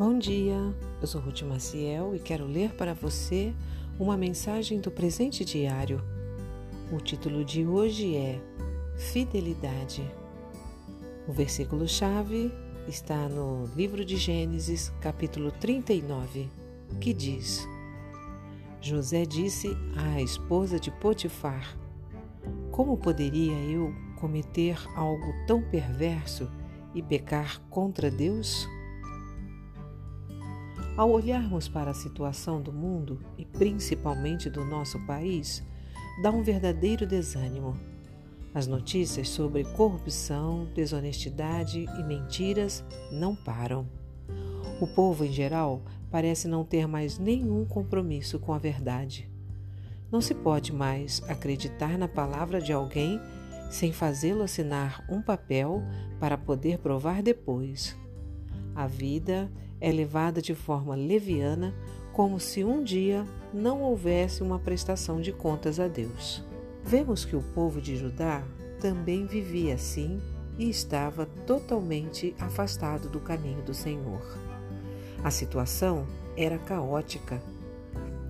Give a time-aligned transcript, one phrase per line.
[0.00, 0.56] Bom dia,
[0.98, 3.52] eu sou Ruth Maciel e quero ler para você
[3.98, 6.02] uma mensagem do presente diário.
[6.90, 8.40] O título de hoje é
[8.96, 10.02] Fidelidade.
[11.28, 12.50] O versículo-chave
[12.88, 16.48] está no livro de Gênesis, capítulo 39,
[16.98, 17.68] que diz:
[18.80, 21.76] José disse à esposa de Potifar:
[22.70, 26.50] Como poderia eu cometer algo tão perverso
[26.94, 28.66] e pecar contra Deus?
[31.00, 35.66] Ao olharmos para a situação do mundo e principalmente do nosso país,
[36.22, 37.74] dá um verdadeiro desânimo.
[38.52, 43.88] As notícias sobre corrupção, desonestidade e mentiras não param.
[44.78, 49.26] O povo em geral parece não ter mais nenhum compromisso com a verdade.
[50.12, 53.18] Não se pode mais acreditar na palavra de alguém
[53.70, 55.82] sem fazê-lo assinar um papel
[56.18, 57.96] para poder provar depois.
[58.74, 61.74] A vida é levada de forma leviana,
[62.12, 66.44] como se um dia não houvesse uma prestação de contas a Deus.
[66.84, 68.42] Vemos que o povo de Judá
[68.80, 70.20] também vivia assim
[70.58, 74.20] e estava totalmente afastado do caminho do Senhor.
[75.22, 77.42] A situação era caótica.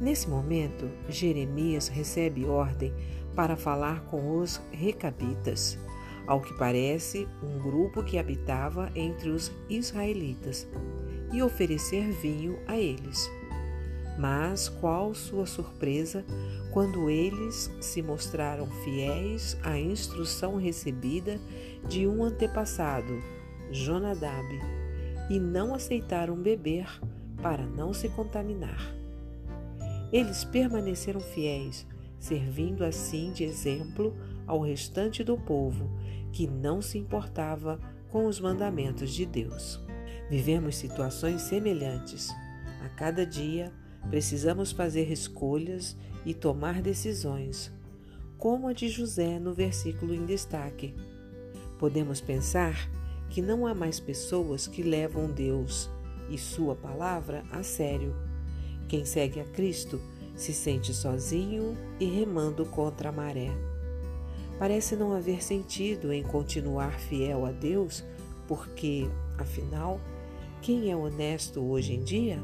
[0.00, 2.92] Nesse momento, Jeremias recebe ordem
[3.34, 5.78] para falar com os recabitas,
[6.26, 10.66] ao que parece um grupo que habitava entre os israelitas,
[11.33, 13.31] e oferecer vinho a eles.
[14.19, 16.25] Mas qual sua surpresa
[16.73, 21.41] quando eles se mostraram fiéis à instrução recebida
[21.89, 23.19] de um antepassado,
[23.70, 24.47] Jonadab,
[25.31, 26.86] e não aceitaram beber
[27.41, 28.95] para não se contaminar.
[30.12, 31.86] Eles permaneceram fiéis,
[32.19, 34.14] servindo assim de exemplo
[34.47, 35.89] ao restante do povo
[36.33, 39.81] que não se importava com os mandamentos de Deus.
[40.31, 42.31] Vivemos situações semelhantes.
[42.84, 43.73] A cada dia
[44.09, 47.73] precisamos fazer escolhas e tomar decisões,
[48.39, 50.95] como a de José no versículo em destaque.
[51.80, 52.89] Podemos pensar
[53.29, 55.90] que não há mais pessoas que levam Deus
[56.29, 58.14] e Sua palavra a sério.
[58.89, 60.01] Quem segue a Cristo
[60.36, 63.51] se sente sozinho e remando contra a maré.
[64.61, 68.05] Parece não haver sentido em continuar fiel a Deus,
[68.46, 69.08] porque,
[69.39, 70.01] afinal,
[70.60, 72.42] quem é honesto hoje em dia?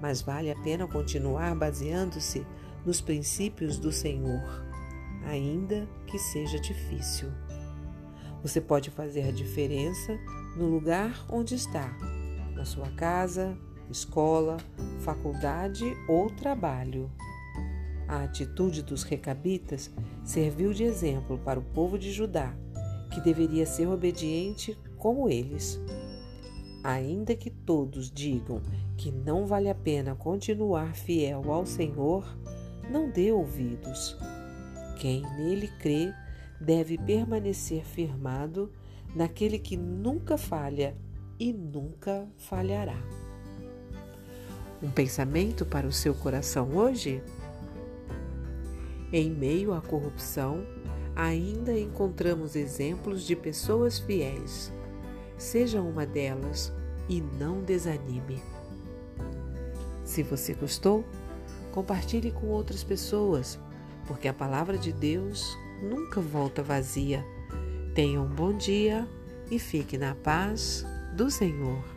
[0.00, 2.46] Mas vale a pena continuar baseando-se
[2.84, 4.64] nos princípios do Senhor,
[5.24, 7.28] ainda que seja difícil.
[8.42, 10.18] Você pode fazer a diferença
[10.56, 11.96] no lugar onde está,
[12.54, 13.56] na sua casa,
[13.90, 14.56] escola,
[15.00, 17.10] faculdade ou trabalho.
[18.08, 19.90] A atitude dos recabitas
[20.24, 22.54] serviu de exemplo para o povo de Judá,
[23.10, 25.80] que deveria ser obediente como eles.
[26.86, 28.62] Ainda que todos digam
[28.96, 32.24] que não vale a pena continuar fiel ao Senhor,
[32.88, 34.16] não dê ouvidos.
[34.96, 36.14] Quem nele crê
[36.60, 38.70] deve permanecer firmado
[39.16, 40.96] naquele que nunca falha
[41.40, 43.02] e nunca falhará.
[44.80, 47.20] Um pensamento para o seu coração hoje?
[49.12, 50.64] Em meio à corrupção,
[51.16, 54.70] ainda encontramos exemplos de pessoas fiéis
[55.46, 56.72] Seja uma delas
[57.08, 58.42] e não desanime.
[60.04, 61.04] Se você gostou,
[61.70, 63.56] compartilhe com outras pessoas,
[64.08, 67.24] porque a palavra de Deus nunca volta vazia.
[67.94, 69.08] Tenha um bom dia
[69.48, 70.84] e fique na paz
[71.14, 71.95] do Senhor.